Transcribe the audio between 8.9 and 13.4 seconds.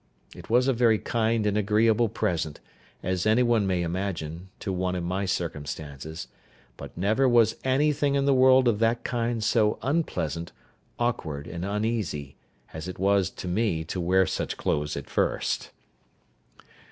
kind so unpleasant, awkward, and uneasy as it was